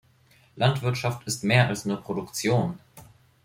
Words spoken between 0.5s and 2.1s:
Landwirtschaft ist mehr als nur